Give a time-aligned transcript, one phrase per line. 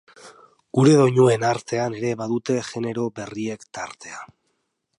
[0.77, 4.27] Gure doinuen artean ere badute genero berriek tartea.